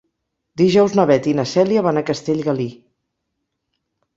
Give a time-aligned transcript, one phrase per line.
[0.61, 2.67] Dijous na Beth i na Cèlia van a Castellgalí.